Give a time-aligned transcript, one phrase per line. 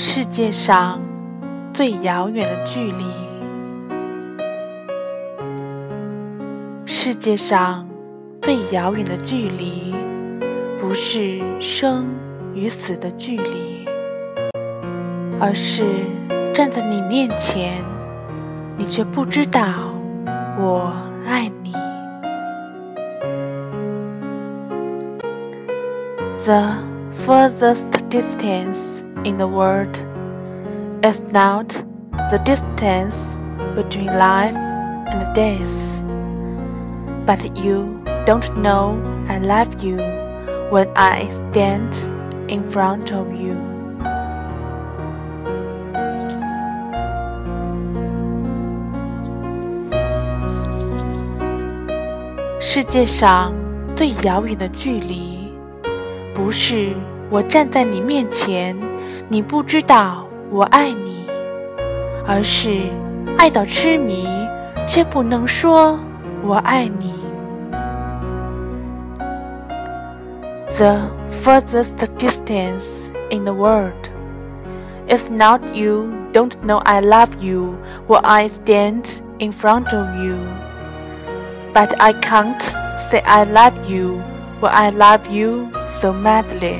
[0.00, 1.00] 世界上
[1.74, 3.04] 最遥远的距离，
[6.86, 7.84] 世界上
[8.40, 9.92] 最遥远的距离，
[10.80, 12.06] 不是生
[12.54, 13.88] 与死的距离，
[15.40, 15.84] 而是
[16.54, 17.82] 站在你面前，
[18.76, 19.92] 你却不知道
[20.56, 20.92] 我
[21.26, 21.72] 爱你。
[26.44, 26.76] The
[27.12, 29.07] furthest distance.
[29.27, 29.97] in the world
[31.01, 31.69] is not
[32.29, 33.37] the distance
[33.75, 36.03] between life and death,
[37.25, 39.97] but you don't know I love you
[40.69, 41.93] when I stand
[42.47, 43.55] in front of you.
[52.59, 53.53] 世界上
[53.95, 55.51] 最遥远的距离，
[56.33, 56.93] 不是
[57.29, 58.75] 我站在你面前。
[59.29, 61.27] 你不知道我爱你，
[62.27, 62.89] 而是
[63.37, 64.27] 爱到痴迷，
[64.87, 65.99] 却不能说
[66.43, 67.13] 我爱你。
[70.77, 74.09] The furthest distance in the world
[75.07, 77.75] is not you don't know I love you
[78.07, 80.35] when I stand in front of you,
[81.73, 82.61] but I can't
[82.99, 84.19] say I love you
[84.61, 86.79] when I love you so madly.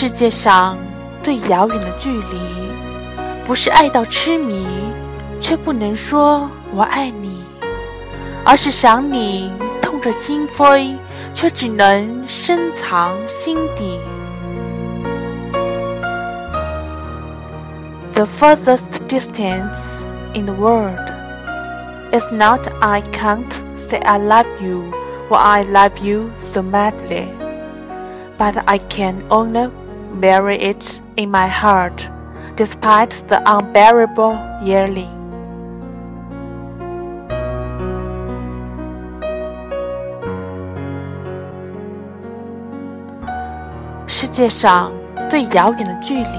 [0.00, 0.78] 世界上
[1.24, 2.38] 最遥远的距离，
[3.44, 4.64] 不是爱到痴迷，
[5.40, 7.42] 却不能说我爱你，
[8.44, 9.50] 而是想你
[9.82, 10.94] 痛彻心扉，
[11.34, 13.98] 却只能深藏心底。
[18.12, 21.10] The furthest distance in the world
[22.12, 24.84] is not I can't say I love you
[25.28, 27.26] or I love you so madly,
[28.38, 29.68] but I can only
[30.20, 32.08] bury it in my heart,
[32.56, 35.08] despite the unbearable yearning.
[44.06, 44.90] 世界上
[45.30, 46.38] 最遥远的距离，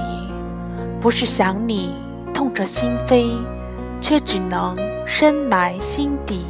[0.99, 1.95] 不是想你
[2.33, 3.37] 痛彻心扉，
[4.01, 4.75] 却只能
[5.05, 6.45] 深埋心底，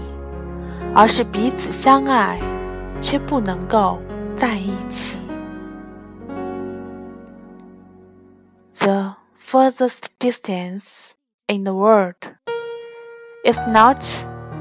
[0.95, 2.39] 而是彼此相爱，
[3.01, 3.99] 却不能够
[4.35, 5.18] 在一起。
[9.49, 11.15] Furthest distance
[11.47, 12.21] in the world
[13.43, 14.05] If not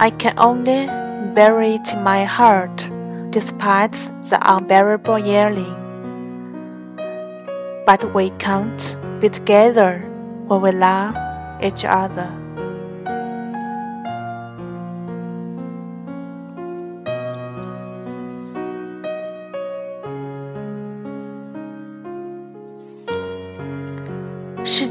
[0.00, 0.86] I can only
[1.34, 2.88] bury it in my heart
[3.28, 3.92] despite
[4.30, 5.76] the unbearable yearning.
[7.84, 9.98] But we can't be together
[10.46, 11.14] when we love
[11.62, 12.37] each other.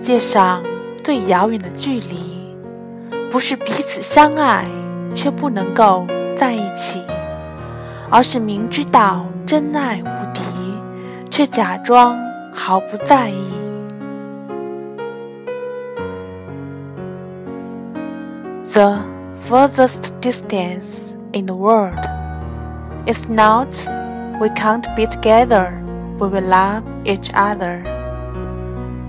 [0.07, 0.63] 世界上
[1.03, 2.55] 最遥远的距离，
[3.29, 4.63] 不是彼此相爱
[5.13, 7.03] 却不能够在一起，
[8.09, 10.43] 而是明知道真爱无敌，
[11.29, 12.17] 却假装
[12.53, 13.51] 毫不在意。
[18.63, 18.99] The
[19.45, 21.99] furthest distance in the world
[23.05, 23.67] is not
[24.39, 25.73] we can't be together
[26.17, 27.81] we will love each other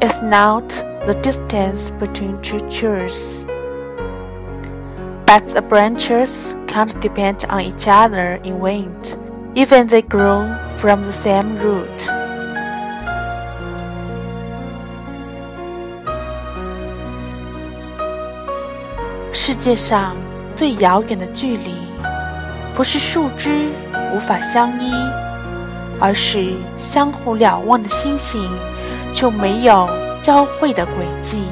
[0.00, 0.68] is not
[1.06, 3.46] the distance between two trees.
[5.26, 9.16] But the branches can't depend on each other in wind,
[9.54, 10.46] even they grow
[10.76, 12.10] from the same root.
[19.32, 20.16] 世界上
[20.56, 21.74] 最遥远的距离，
[22.74, 23.68] 不是树枝
[24.14, 24.92] 无法相依，
[26.00, 28.50] 而是相互瞭望的星星
[29.13, 29.89] 就没有
[30.21, 31.43] 交汇的轨迹。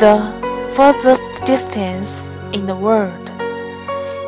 [0.00, 0.20] The
[0.74, 3.30] furthest distance in the world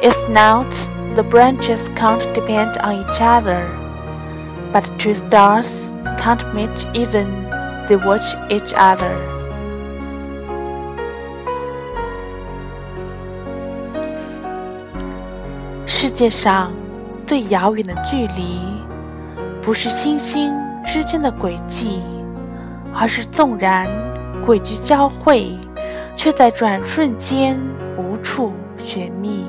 [0.02, 0.66] is not
[1.14, 3.66] the branches can't depend on each other,
[4.72, 7.26] but two stars can't meet even
[7.88, 9.16] they watch each other.
[15.86, 16.72] “世界上
[17.26, 18.60] 最遥远的距离”。
[19.61, 20.53] 不是星星
[20.85, 22.01] 之间的轨迹，
[22.93, 23.87] 而是纵然
[24.45, 25.57] 轨迹交汇，
[26.15, 27.59] 却在转瞬间
[27.97, 29.45] 无处寻觅。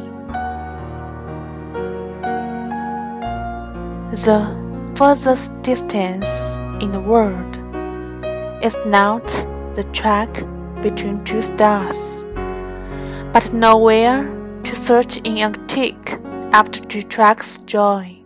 [4.10, 4.46] The
[4.96, 7.58] furthest distance in the world
[8.62, 9.22] is not
[9.74, 10.28] the track
[10.82, 12.24] between two stars,
[13.32, 14.24] but nowhere
[14.64, 16.18] to search in antique
[16.50, 18.16] after two tracks joy.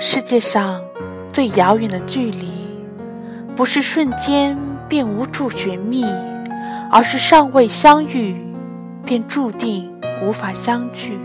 [0.00, 0.82] 世界上
[1.32, 2.48] 最遥远的距离，
[3.56, 4.56] 不是瞬间
[4.88, 6.04] 便无处寻觅，
[6.90, 8.36] 而是尚未相遇，
[9.04, 11.18] 便注定无法相聚。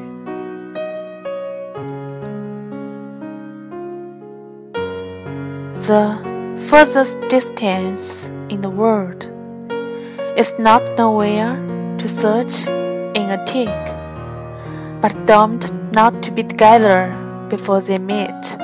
[5.85, 6.17] The
[6.55, 9.25] furthest distance in the world
[10.37, 11.55] is not nowhere
[11.97, 12.67] to search
[13.15, 13.69] in a tick,
[15.01, 17.09] but doomed not to be together
[17.49, 18.62] before they meet.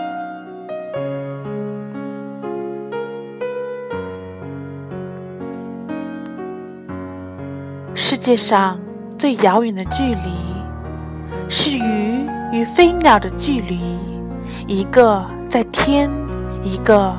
[7.95, 8.79] 世界上
[9.19, 10.31] 最遥远的距离，
[11.49, 13.99] 是鱼与飞鸟的距离，
[14.67, 16.11] 一个在天，
[16.63, 17.15] 一个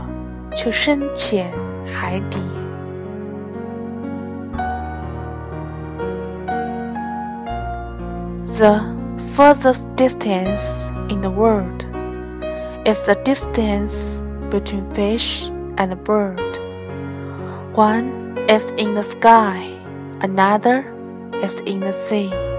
[0.56, 1.52] 却深潜
[1.86, 2.40] 海底。
[8.58, 8.82] The
[9.36, 11.86] furthest distance in the world
[12.86, 16.40] is the distance between fish and bird.
[17.74, 19.64] One is in the sky
[20.22, 20.86] another
[21.42, 22.51] is in the sea.